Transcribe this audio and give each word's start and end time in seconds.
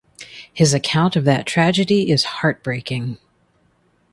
His 0.51 0.73
account 0.73 1.15
of 1.15 1.25
that 1.25 1.45
tragedy 1.45 2.09
is 2.09 2.23
heartbreaking. 2.23 3.19